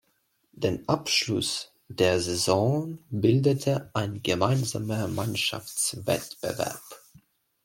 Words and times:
Den 0.53 0.89
Abschluss 0.89 1.73
der 1.87 2.19
Saison 2.19 2.97
bildete 3.11 3.91
ein 3.93 4.23
gemeinsamer 4.23 5.07
Mannschaftswettbewerb. 5.07 6.81